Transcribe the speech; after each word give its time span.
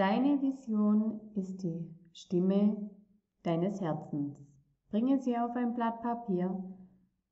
Deine 0.00 0.40
Vision 0.40 1.20
ist 1.34 1.62
die 1.62 1.94
Stimme 2.14 2.88
deines 3.42 3.82
Herzens. 3.82 4.34
Bringe 4.88 5.20
sie 5.20 5.36
auf 5.36 5.54
ein 5.56 5.74
Blatt 5.74 6.00
Papier 6.00 6.58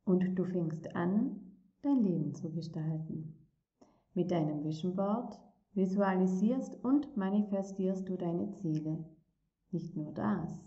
und 0.05 0.39
du 0.39 0.45
fängst 0.45 0.95
an, 0.95 1.41
dein 1.81 2.03
Leben 2.03 2.35
zu 2.35 2.53
gestalten. 2.53 3.35
Mit 4.13 4.31
deinem 4.31 4.65
Vision 4.65 4.95
Board 4.95 5.41
visualisierst 5.73 6.75
und 6.85 7.17
manifestierst 7.17 8.07
du 8.07 8.19
deine 8.19 8.53
Ziele. 8.53 9.03
Nicht 9.71 9.97
nur 9.97 10.13
das. 10.13 10.63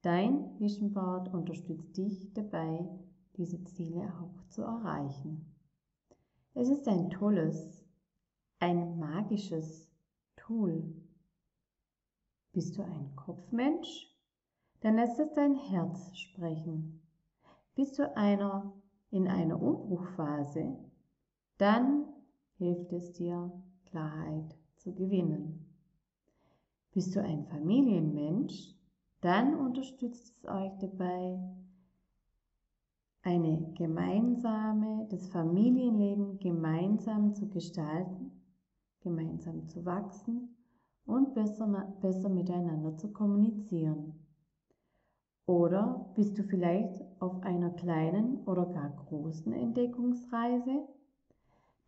Dein 0.00 0.58
Vision 0.58 0.94
Board 0.94 1.28
unterstützt 1.34 1.94
dich 1.94 2.32
dabei, 2.32 2.88
diese 3.36 3.62
Ziele 3.64 4.10
auch 4.18 4.46
zu 4.48 4.62
erreichen. 4.62 5.44
Es 6.54 6.70
ist 6.70 6.88
ein 6.88 7.10
tolles, 7.10 7.84
ein 8.60 8.98
magisches 8.98 9.92
Tool. 10.36 11.01
Bist 12.54 12.76
du 12.76 12.82
ein 12.82 13.16
Kopfmensch? 13.16 14.14
Dann 14.82 14.96
lässt 14.96 15.18
es 15.18 15.32
dein 15.32 15.54
Herz 15.54 16.14
sprechen. 16.14 17.00
Bist 17.74 17.98
du 17.98 18.14
einer 18.14 18.74
in 19.10 19.26
einer 19.26 19.60
Umbruchphase? 19.60 20.76
Dann 21.56 22.04
hilft 22.58 22.92
es 22.92 23.14
dir, 23.14 23.50
Klarheit 23.86 24.54
zu 24.76 24.92
gewinnen. 24.94 25.74
Bist 26.92 27.16
du 27.16 27.22
ein 27.22 27.46
Familienmensch? 27.46 28.74
Dann 29.22 29.54
unterstützt 29.54 30.36
es 30.36 30.44
euch 30.44 30.76
dabei, 30.78 31.38
eine 33.22 33.72
gemeinsame, 33.78 35.06
das 35.10 35.26
Familienleben 35.28 36.38
gemeinsam 36.38 37.34
zu 37.34 37.48
gestalten, 37.48 38.42
gemeinsam 39.00 39.66
zu 39.68 39.86
wachsen 39.86 40.54
und 41.06 41.34
besser, 41.34 41.94
besser 42.00 42.28
miteinander 42.28 42.96
zu 42.96 43.12
kommunizieren. 43.12 44.14
Oder 45.46 46.12
bist 46.14 46.38
du 46.38 46.44
vielleicht 46.44 47.02
auf 47.20 47.42
einer 47.42 47.70
kleinen 47.70 48.44
oder 48.44 48.66
gar 48.66 48.90
großen 48.90 49.52
Entdeckungsreise? 49.52 50.86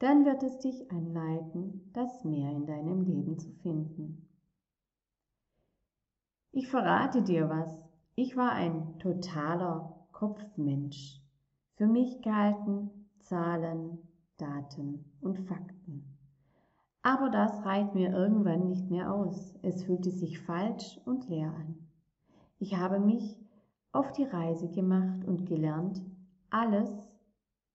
Dann 0.00 0.24
wird 0.24 0.42
es 0.42 0.58
dich 0.58 0.90
anleiten, 0.90 1.90
das 1.92 2.24
Mehr 2.24 2.50
in 2.50 2.66
deinem 2.66 3.02
Leben 3.02 3.38
zu 3.38 3.50
finden. 3.62 4.28
Ich 6.50 6.68
verrate 6.68 7.22
dir 7.22 7.48
was. 7.48 7.74
Ich 8.16 8.36
war 8.36 8.52
ein 8.52 8.98
totaler 8.98 10.06
Kopfmensch. 10.12 11.20
Für 11.76 11.86
mich 11.86 12.22
galten 12.22 12.90
Zahlen, 13.20 13.98
Daten 14.36 15.04
und 15.20 15.38
Fakten. 15.40 16.13
Aber 17.04 17.30
das 17.30 17.64
reicht 17.64 17.94
mir 17.94 18.10
irgendwann 18.10 18.66
nicht 18.66 18.90
mehr 18.90 19.14
aus. 19.14 19.54
Es 19.62 19.84
fühlte 19.84 20.10
sich 20.10 20.40
falsch 20.40 21.00
und 21.04 21.28
leer 21.28 21.54
an. 21.54 21.88
Ich 22.58 22.74
habe 22.74 22.98
mich 22.98 23.38
auf 23.92 24.10
die 24.10 24.24
Reise 24.24 24.68
gemacht 24.68 25.24
und 25.24 25.46
gelernt, 25.46 26.02
alles, 26.50 26.90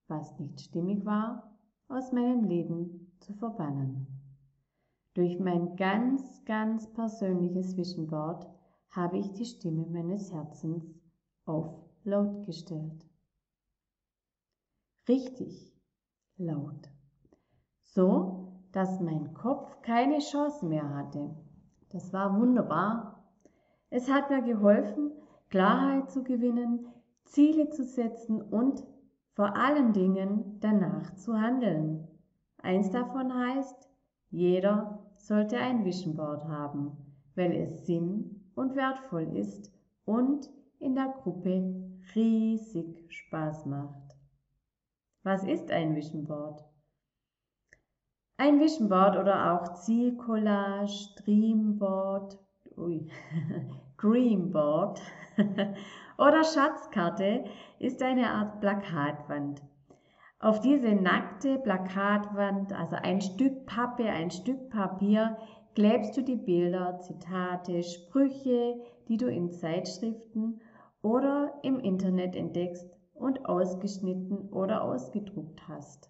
was 0.10 0.38
nicht 0.38 0.60
stimmig 0.60 1.06
war, 1.06 1.58
aus 1.88 2.12
meinem 2.12 2.44
Leben 2.44 3.16
zu 3.22 3.32
verbannen. 3.32 4.06
Durch 5.14 5.40
mein 5.40 5.78
ganz, 5.78 6.44
ganz 6.44 6.92
persönliches 6.92 7.74
Board 8.08 8.46
habe 8.90 9.18
ich 9.18 9.32
die 9.32 9.46
Stimme 9.46 9.86
meines 9.86 10.34
Herzens 10.34 10.84
auf 11.46 11.74
laut 12.04 12.46
gestellt 12.46 13.10
richtig 15.10 15.74
laut. 16.38 16.90
So, 17.82 18.49
dass 18.72 19.00
mein 19.00 19.34
Kopf 19.34 19.82
keine 19.82 20.20
Chance 20.20 20.66
mehr 20.66 20.94
hatte. 20.96 21.36
Das 21.92 22.14
war 22.14 22.40
wunderbar. 22.40 23.24
Es 23.90 24.10
hat 24.10 24.30
mir 24.30 24.42
geholfen, 24.44 25.12
Klarheit 25.50 26.12
zu 26.12 26.24
gewinnen, 26.24 26.88
Ziele 27.26 27.70
zu 27.70 27.84
setzen 27.84 28.42
und 28.42 28.84
vor 29.34 29.56
allen 29.56 29.94
Dingen 29.94 30.58
danach 30.60 31.16
zu 31.16 31.40
handeln. 31.40 32.08
Eins 32.62 32.92
davon 32.92 33.34
heißt, 33.34 33.90
jeder 34.30 35.00
sollte 35.18 35.58
ein 35.58 35.86
Vision 35.86 36.16
Board 36.16 36.46
haben, 36.46 36.92
weil 37.36 37.54
es 37.54 37.86
Sinn 37.86 38.52
und 38.56 38.76
wertvoll 38.76 39.36
ist 39.36 39.72
und 40.06 40.50
in 40.80 40.94
der 40.94 41.14
Gruppe 41.24 41.74
riesig 42.16 43.06
Spaß 43.12 43.66
macht. 43.66 44.18
Was 45.24 45.44
ist 45.44 45.72
ein 45.72 45.96
Vision 45.96 46.26
Board? 46.26 46.69
Ein 48.42 48.62
Vision 48.62 48.88
Board 48.88 49.18
oder 49.18 49.52
auch 49.52 49.74
Zielcollage, 49.74 51.10
Dreamboard, 51.18 52.40
ui, 52.78 53.06
Dreamboard 53.98 55.02
oder 56.18 56.46
Schatzkarte 56.46 57.44
ist 57.80 58.02
eine 58.02 58.30
Art 58.32 58.62
Plakatwand. 58.62 59.62
Auf 60.40 60.62
diese 60.62 60.94
nackte 60.94 61.58
Plakatwand, 61.58 62.72
also 62.72 62.96
ein 62.96 63.20
Stück 63.20 63.66
Pappe, 63.66 64.06
ein 64.06 64.32
Stück 64.32 64.70
Papier, 64.70 65.36
klebst 65.76 66.16
du 66.16 66.24
die 66.24 66.38
Bilder, 66.38 67.02
Zitate, 67.02 67.84
Sprüche, 67.84 68.80
die 69.10 69.18
du 69.18 69.30
in 69.30 69.52
Zeitschriften 69.52 70.62
oder 71.02 71.56
im 71.64 71.78
Internet 71.82 72.38
entdeckst 72.38 72.90
und 73.14 73.46
ausgeschnitten 73.46 74.48
oder 74.54 74.82
ausgedruckt 74.82 75.68
hast. 75.68 76.10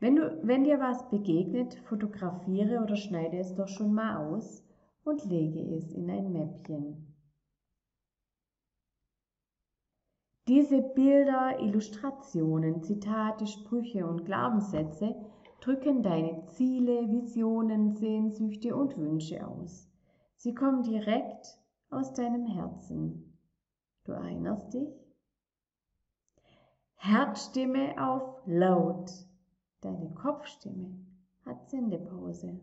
Wenn, 0.00 0.16
du, 0.16 0.40
wenn 0.42 0.64
dir 0.64 0.80
was 0.80 1.08
begegnet, 1.10 1.74
fotografiere 1.84 2.82
oder 2.82 2.96
schneide 2.96 3.36
es 3.38 3.54
doch 3.54 3.68
schon 3.68 3.92
mal 3.92 4.16
aus 4.16 4.64
und 5.04 5.24
lege 5.26 5.60
es 5.76 5.92
in 5.92 6.10
ein 6.10 6.32
Mäppchen. 6.32 7.14
Diese 10.48 10.80
Bilder, 10.80 11.60
Illustrationen, 11.60 12.82
Zitate, 12.82 13.46
Sprüche 13.46 14.06
und 14.06 14.24
Glaubenssätze 14.24 15.14
drücken 15.60 16.02
deine 16.02 16.46
Ziele, 16.46 17.08
Visionen, 17.10 17.94
Sehnsüchte 17.94 18.74
und 18.74 18.96
Wünsche 18.96 19.46
aus. 19.46 19.88
Sie 20.34 20.54
kommen 20.54 20.82
direkt 20.82 21.58
aus 21.90 22.14
deinem 22.14 22.46
Herzen. 22.46 23.38
Du 24.04 24.12
erinnerst 24.12 24.72
dich? 24.72 24.88
Herzstimme 26.96 27.94
auf 28.02 28.40
laut. 28.46 29.29
Deine 29.80 30.10
Kopfstimme 30.10 30.90
hat 31.44 31.68
Sendepause. 31.70 32.60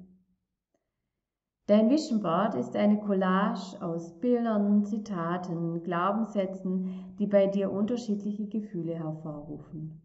Dein 1.66 1.90
Vision 1.90 2.22
Board 2.22 2.56
ist 2.56 2.76
eine 2.76 3.00
Collage 3.00 3.82
aus 3.82 4.18
Bildern, 4.20 4.86
Zitaten, 4.86 5.84
Glaubenssätzen, 5.84 7.16
die 7.20 7.28
bei 7.28 7.48
dir 7.48 7.72
unterschiedliche 7.72 8.48
Gefühle 8.48 8.96
hervorrufen. 8.96 10.02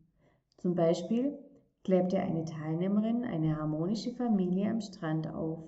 Zum 0.56 0.74
Beispiel 0.74 1.38
klebte 1.84 2.18
eine 2.18 2.44
Teilnehmerin 2.44 3.24
eine 3.24 3.56
harmonische 3.56 4.12
Familie 4.12 4.70
am 4.70 4.80
Strand 4.80 5.32
auf, 5.32 5.62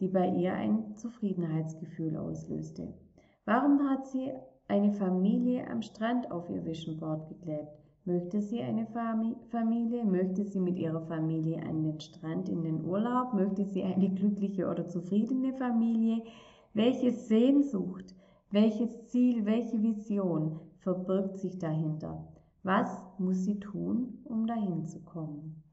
die 0.00 0.08
bei 0.08 0.28
ihr 0.28 0.52
ein 0.52 0.96
Zufriedenheitsgefühl 0.96 2.16
auslöste. 2.16 2.92
Warum 3.44 3.88
hat 3.88 4.06
sie 4.06 4.32
eine 4.68 4.92
Familie 4.92 5.68
am 5.68 5.82
Strand 5.82 6.30
auf 6.30 6.50
ihr 6.50 6.64
Vision 6.64 6.96
Board 6.96 7.28
geklebt. 7.28 7.85
Möchte 8.06 8.40
sie 8.40 8.62
eine 8.62 8.86
Familie? 9.50 10.04
Möchte 10.04 10.44
sie 10.44 10.60
mit 10.60 10.78
ihrer 10.78 11.00
Familie 11.06 11.60
an 11.60 11.82
den 11.82 12.00
Strand 12.00 12.48
in 12.48 12.62
den 12.62 12.84
Urlaub? 12.84 13.34
Möchte 13.34 13.64
sie 13.64 13.82
eine 13.82 14.08
glückliche 14.08 14.68
oder 14.68 14.86
zufriedene 14.86 15.52
Familie? 15.54 16.22
Welche 16.72 17.10
Sehnsucht, 17.10 18.14
welches 18.52 19.06
Ziel, 19.06 19.44
welche 19.44 19.82
Vision 19.82 20.60
verbirgt 20.78 21.38
sich 21.38 21.58
dahinter? 21.58 22.28
Was 22.62 23.02
muss 23.18 23.44
sie 23.44 23.58
tun, 23.58 24.20
um 24.22 24.46
dahin 24.46 24.86
zu 24.86 25.00
kommen? 25.02 25.64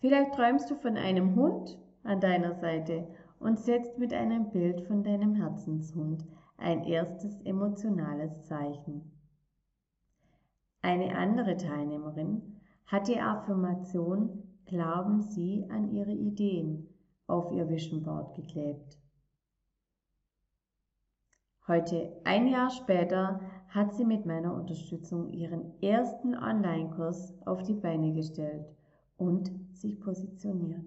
Vielleicht 0.00 0.34
träumst 0.34 0.68
du 0.68 0.74
von 0.74 0.96
einem 0.96 1.36
Hund 1.36 1.78
an 2.02 2.20
deiner 2.20 2.56
Seite 2.56 3.06
und 3.38 3.60
setzt 3.60 3.98
mit 3.98 4.12
einem 4.12 4.50
Bild 4.50 4.80
von 4.80 5.04
deinem 5.04 5.36
Herzenshund 5.36 6.26
ein 6.62 6.84
erstes 6.84 7.40
emotionales 7.42 8.44
Zeichen. 8.44 9.12
Eine 10.80 11.16
andere 11.16 11.56
Teilnehmerin 11.56 12.60
hat 12.86 13.08
die 13.08 13.20
Affirmation 13.20 14.48
Glauben 14.66 15.20
Sie 15.22 15.66
an 15.68 15.92
Ihre 15.92 16.12
Ideen 16.12 16.88
auf 17.26 17.52
ihr 17.52 17.68
Vision 17.68 18.02
Board 18.02 18.34
geklebt. 18.34 18.98
Heute, 21.68 22.12
ein 22.24 22.48
Jahr 22.48 22.70
später, 22.70 23.40
hat 23.68 23.94
sie 23.94 24.04
mit 24.04 24.26
meiner 24.26 24.54
Unterstützung 24.54 25.30
ihren 25.30 25.80
ersten 25.80 26.34
Online-Kurs 26.34 27.34
auf 27.46 27.62
die 27.62 27.74
Beine 27.74 28.12
gestellt 28.12 28.66
und 29.16 29.50
sich 29.72 30.00
positioniert. 30.00 30.84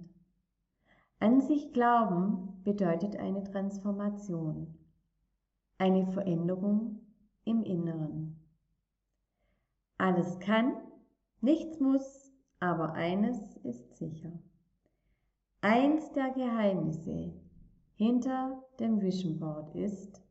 An 1.20 1.42
sich 1.42 1.72
glauben 1.74 2.62
bedeutet 2.64 3.16
eine 3.16 3.44
Transformation, 3.44 4.76
eine 5.78 6.06
Veränderung 6.08 7.00
im 7.44 7.64
Inneren. 7.64 8.38
Alles 9.98 10.40
kann, 10.40 10.74
nichts 11.42 11.80
muss, 11.80 12.32
Aber 12.60 12.94
eines 12.94 13.58
ist 13.58 13.98
sicher. 13.98 14.32
Eins 15.62 16.12
der 16.14 16.32
Geheimnisse 16.32 17.34
hinter 17.96 18.64
dem 18.80 19.02
Vision 19.02 19.40
Board 19.40 19.76
ist, 19.76 20.22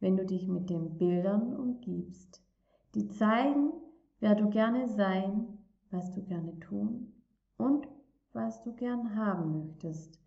wenn 0.00 0.16
du 0.16 0.26
dich 0.26 0.46
mit 0.46 0.68
den 0.68 0.98
Bildern 0.98 1.56
umgibst, 1.56 2.42
die 2.94 3.08
zeigen, 3.08 3.72
wer 4.20 4.34
du 4.34 4.50
gerne 4.50 4.88
sein, 4.88 5.58
was 5.90 6.12
du 6.12 6.22
gerne 6.22 6.58
tun 6.60 7.12
und 7.56 7.88
was 8.32 8.62
du 8.62 8.74
gern 8.74 9.16
haben 9.16 9.52
möchtest, 9.52 10.20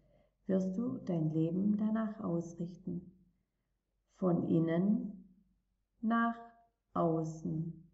wirst 0.47 0.77
du 0.77 0.97
dein 1.05 1.29
Leben 1.29 1.77
danach 1.77 2.23
ausrichten. 2.23 3.16
Von 4.17 4.49
innen 4.49 5.23
nach 6.01 6.35
außen. 6.93 7.87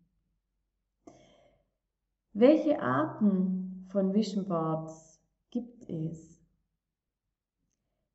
Welche 2.32 2.82
Arten 2.82 3.86
von 3.90 4.14
Vision 4.14 4.46
Boards 4.46 5.22
gibt 5.52 5.88
es? 5.90 6.42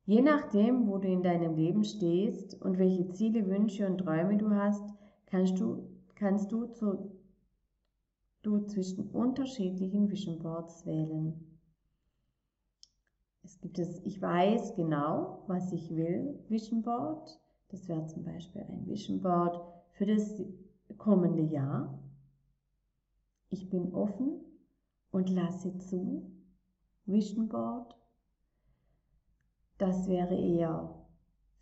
Je 0.05 0.21
nachdem, 0.21 0.87
wo 0.87 0.97
du 0.97 1.07
in 1.07 1.21
deinem 1.21 1.55
Leben 1.55 1.83
stehst 1.83 2.59
und 2.61 2.79
welche 2.79 3.09
Ziele, 3.11 3.47
Wünsche 3.47 3.85
und 3.85 3.99
Träume 3.99 4.37
du 4.37 4.49
hast, 4.49 4.83
kannst 5.27 5.59
du, 5.59 5.87
kannst 6.15 6.51
du, 6.51 6.65
zu, 6.65 7.11
du 8.41 8.65
zwischen 8.65 9.11
unterschiedlichen 9.11 10.09
Vision 10.09 10.39
Boards 10.39 10.83
wählen. 10.87 11.59
Es 13.43 13.59
gibt 13.61 13.77
es, 13.77 14.03
ich 14.03 14.19
weiß 14.19 14.75
genau, 14.75 15.43
was 15.47 15.71
ich 15.71 15.95
will, 15.95 16.43
Vision 16.49 16.81
Board. 16.81 17.39
Das 17.69 17.87
wäre 17.87 18.05
zum 18.07 18.23
Beispiel 18.23 18.61
ein 18.61 18.87
Vision 18.87 19.21
Board 19.21 19.61
für 19.91 20.05
das 20.05 20.41
kommende 20.97 21.43
Jahr. 21.43 21.99
Ich 23.49 23.69
bin 23.69 23.93
offen 23.93 24.41
und 25.11 25.29
lasse 25.29 25.77
zu, 25.77 26.31
Vision 27.05 27.47
Board. 27.47 27.95
Das 29.77 30.07
wäre 30.07 30.35
eher 30.35 30.93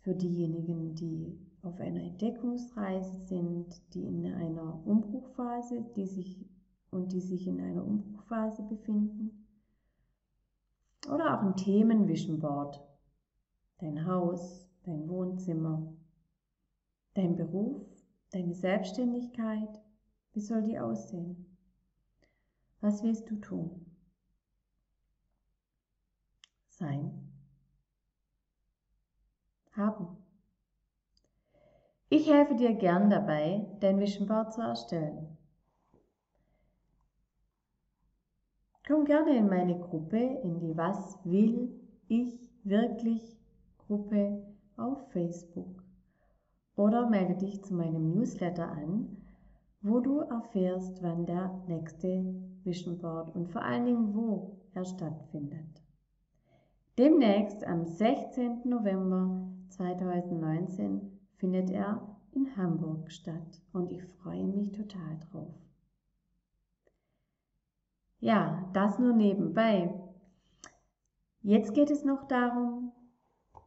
für 0.00 0.14
diejenigen, 0.14 0.94
die 0.94 1.38
auf 1.62 1.78
einer 1.80 2.02
Entdeckungsreise 2.02 3.26
sind, 3.26 3.94
die 3.94 4.06
in 4.06 4.26
einer 4.32 4.86
Umbruchphase, 4.86 5.84
die 5.96 6.06
sich 6.06 6.44
und 6.90 7.12
die 7.12 7.20
sich 7.20 7.46
in 7.46 7.60
einer 7.60 7.84
Umbruchphase 7.84 8.62
befinden. 8.62 9.46
Oder 11.06 11.38
auch 11.38 11.42
ein 11.42 11.56
Themen-Vision 11.56 12.38
Board. 12.38 12.82
Dein 13.78 14.06
Haus, 14.06 14.68
dein 14.84 15.08
Wohnzimmer, 15.08 15.94
dein 17.14 17.36
Beruf, 17.36 17.82
deine 18.30 18.54
Selbstständigkeit. 18.54 19.80
Wie 20.32 20.40
soll 20.40 20.62
die 20.62 20.78
aussehen? 20.78 21.56
Was 22.80 23.02
willst 23.02 23.28
du 23.30 23.36
tun? 23.36 23.84
Sein. 26.68 27.10
Haben. 29.72 30.16
Ich 32.08 32.30
helfe 32.30 32.54
dir 32.54 32.74
gern 32.74 33.10
dabei, 33.10 33.66
dein 33.80 34.00
Vision 34.00 34.26
Board 34.26 34.52
zu 34.52 34.60
erstellen. 34.60 35.36
Komm 38.86 39.04
gerne 39.04 39.36
in 39.36 39.48
meine 39.48 39.78
Gruppe, 39.78 40.16
in 40.16 40.60
die 40.60 40.76
Was 40.76 41.18
will 41.24 41.78
ich 42.08 42.40
wirklich 42.64 43.38
Gruppe 43.76 44.42
auf 44.76 45.10
Facebook 45.12 45.77
oder 46.78 47.08
melde 47.08 47.34
dich 47.34 47.62
zu 47.64 47.74
meinem 47.74 48.14
Newsletter 48.14 48.70
an, 48.70 49.16
wo 49.82 49.98
du 49.98 50.20
erfährst, 50.20 51.02
wann 51.02 51.26
der 51.26 51.62
nächste 51.66 52.24
Vision 52.62 52.98
Board 52.98 53.34
und 53.34 53.48
vor 53.48 53.62
allen 53.62 53.84
Dingen 53.84 54.14
wo 54.14 54.56
er 54.74 54.84
stattfindet. 54.84 55.82
Demnächst 56.96 57.64
am 57.64 57.84
16. 57.84 58.60
November 58.64 59.48
2019 59.70 61.18
findet 61.36 61.70
er 61.70 62.16
in 62.32 62.56
Hamburg 62.56 63.10
statt 63.10 63.60
und 63.72 63.90
ich 63.90 64.04
freue 64.04 64.46
mich 64.46 64.70
total 64.70 65.18
drauf. 65.30 65.54
Ja, 68.20 68.68
das 68.72 68.98
nur 68.98 69.12
nebenbei. 69.12 69.92
Jetzt 71.42 71.74
geht 71.74 71.90
es 71.90 72.04
noch 72.04 72.26
darum, 72.28 72.92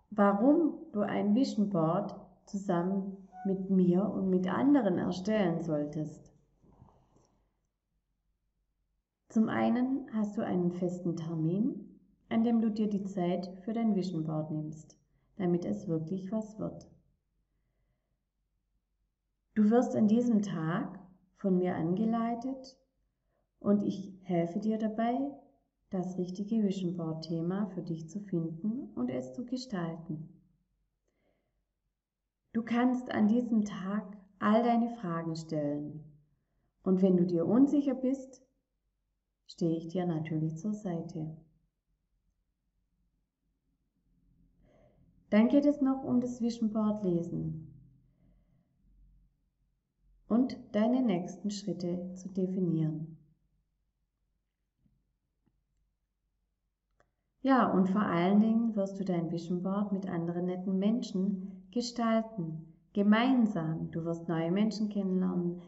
warum 0.09 0.75
du 0.93 1.01
ein 1.01 1.35
Vision 1.35 1.69
Board 1.69 2.15
zusammen 2.51 3.17
mit 3.45 3.69
mir 3.69 4.03
und 4.03 4.29
mit 4.29 4.47
anderen 4.47 4.97
erstellen 4.97 5.61
solltest. 5.61 6.31
Zum 9.29 9.47
einen 9.47 10.07
hast 10.13 10.37
du 10.37 10.45
einen 10.45 10.71
festen 10.73 11.15
Termin, 11.15 11.99
an 12.27 12.43
dem 12.43 12.61
du 12.61 12.69
dir 12.69 12.89
die 12.89 13.05
Zeit 13.05 13.49
für 13.63 13.71
dein 13.71 13.95
Vision 13.95 14.25
Board 14.25 14.51
nimmst, 14.51 14.97
damit 15.37 15.63
es 15.63 15.87
wirklich 15.87 16.31
was 16.31 16.59
wird. 16.59 16.89
Du 19.53 19.69
wirst 19.69 19.95
an 19.95 20.07
diesem 20.07 20.41
Tag 20.41 20.99
von 21.37 21.57
mir 21.57 21.75
angeleitet 21.75 22.77
und 23.59 23.83
ich 23.83 24.13
helfe 24.23 24.59
dir 24.59 24.77
dabei, 24.77 25.17
das 25.89 26.17
richtige 26.17 26.63
Vision 26.63 26.95
Board 26.95 27.25
Thema 27.25 27.67
für 27.67 27.81
dich 27.81 28.09
zu 28.09 28.19
finden 28.19 28.89
und 28.95 29.09
es 29.09 29.33
zu 29.33 29.45
gestalten. 29.45 30.40
Du 32.53 32.63
kannst 32.63 33.09
an 33.11 33.29
diesem 33.29 33.63
Tag 33.63 34.17
all 34.39 34.61
deine 34.61 34.89
Fragen 34.97 35.35
stellen 35.37 36.03
und 36.83 37.01
wenn 37.01 37.15
du 37.15 37.25
dir 37.25 37.45
unsicher 37.45 37.95
bist, 37.95 38.41
stehe 39.47 39.77
ich 39.77 39.87
dir 39.87 40.05
natürlich 40.05 40.57
zur 40.57 40.73
Seite. 40.73 41.37
Dann 45.29 45.47
geht 45.47 45.65
es 45.65 45.79
noch 45.79 46.03
um 46.03 46.19
das 46.19 46.41
Vision 46.41 46.73
Board 46.73 47.05
lesen 47.05 47.73
und 50.27 50.57
deine 50.73 51.01
nächsten 51.01 51.51
Schritte 51.51 52.13
zu 52.15 52.27
definieren. 52.27 53.17
Ja, 57.43 57.71
und 57.71 57.89
vor 57.89 58.01
allen 58.01 58.41
Dingen 58.41 58.75
wirst 58.75 58.99
du 58.99 59.05
dein 59.05 59.31
Vision 59.31 59.63
Board 59.63 59.93
mit 59.93 60.05
anderen 60.05 60.47
netten 60.47 60.77
Menschen 60.77 61.60
gestalten. 61.71 62.73
Gemeinsam. 62.93 63.91
Du 63.91 64.03
wirst 64.03 64.27
neue 64.27 64.51
Menschen 64.51 64.89
kennenlernen 64.89 65.61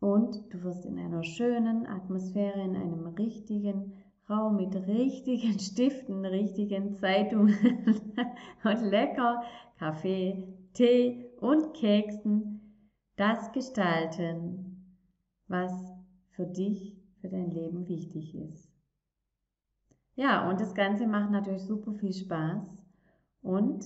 und 0.00 0.52
du 0.52 0.62
wirst 0.62 0.84
in 0.84 0.98
einer 0.98 1.22
schönen 1.24 1.86
Atmosphäre, 1.86 2.60
in 2.60 2.76
einem 2.76 3.06
richtigen 3.06 3.94
Raum 4.28 4.56
mit 4.56 4.74
richtigen 4.86 5.58
Stiften, 5.58 6.24
richtigen 6.24 6.96
Zeitungen 6.98 7.54
und 8.64 8.82
lecker 8.82 9.42
Kaffee, 9.78 10.46
Tee 10.74 11.30
und 11.40 11.74
Keksen 11.74 12.58
das 13.16 13.50
gestalten, 13.52 14.96
was 15.48 15.72
für 16.30 16.46
dich, 16.46 16.96
für 17.20 17.28
dein 17.28 17.50
Leben 17.50 17.88
wichtig 17.88 18.34
ist. 18.34 18.70
Ja, 20.14 20.48
und 20.48 20.60
das 20.60 20.74
Ganze 20.74 21.06
macht 21.06 21.30
natürlich 21.30 21.62
super 21.62 21.92
viel 21.94 22.12
Spaß 22.12 22.84
und 23.42 23.84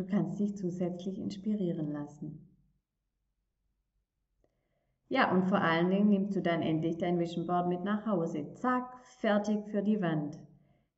du 0.00 0.06
kannst 0.06 0.40
dich 0.40 0.56
zusätzlich 0.56 1.18
inspirieren 1.18 1.92
lassen. 1.92 2.48
Ja, 5.10 5.30
und 5.30 5.44
vor 5.44 5.60
allen 5.60 5.90
Dingen 5.90 6.08
nimmst 6.08 6.34
du 6.34 6.40
dann 6.40 6.62
endlich 6.62 6.96
dein 6.96 7.18
Vision 7.18 7.46
Board 7.46 7.68
mit 7.68 7.84
nach 7.84 8.06
Hause. 8.06 8.54
Zack, 8.54 8.98
fertig 9.18 9.62
für 9.66 9.82
die 9.82 10.00
Wand. 10.00 10.38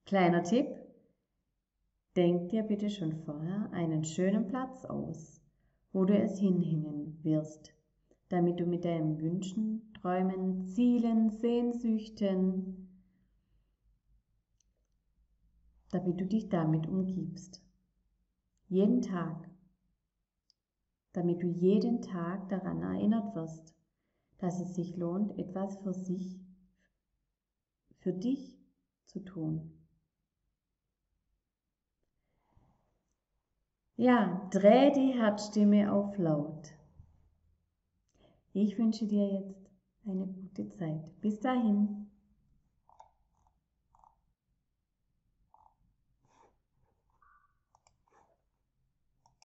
Kleiner 0.07 0.45
Tipp, 0.45 0.69
denk 2.15 2.51
dir 2.51 2.63
bitte 2.63 2.91
schon 2.91 3.17
vorher 3.25 3.71
einen 3.73 4.05
schönen 4.05 4.47
Platz 4.47 4.85
aus, 4.85 5.41
wo 5.93 6.05
du 6.05 6.17
es 6.17 6.39
hinhängen 6.39 7.19
wirst, 7.25 7.75
damit 8.29 8.61
du 8.61 8.67
mit 8.67 8.85
deinen 8.85 9.21
Wünschen 9.21 9.93
Träumen, 10.01 10.65
Zielen, 10.67 11.31
Sehnsüchten, 11.31 12.89
damit 15.91 16.21
du 16.21 16.27
dich 16.27 16.49
damit 16.49 16.87
umgibst. 16.87 17.62
Jeden 18.73 19.03
Tag. 19.03 19.51
Damit 21.13 21.43
du 21.43 21.49
jeden 21.49 22.01
Tag 22.01 22.49
daran 22.49 22.81
erinnert 22.81 23.35
wirst, 23.35 23.75
dass 24.39 24.61
es 24.61 24.75
sich 24.75 24.97
lohnt, 24.97 25.39
etwas 25.39 25.77
für 25.83 25.93
sich, 25.93 26.41
für 27.99 28.15
dich 28.15 28.59
zu 29.05 29.21
tun. 29.21 29.79
Ja, 33.97 34.49
dreh 34.51 34.91
die 34.91 35.21
Herzstimme 35.21 35.93
auf 35.93 36.17
laut. 36.17 36.73
Ich 38.55 38.79
wünsche 38.79 39.07
dir 39.07 39.35
jetzt 39.35 39.71
eine 40.07 40.27
gute 40.27 40.71
Zeit. 40.71 41.21
Bis 41.21 41.39
dahin. 41.41 42.11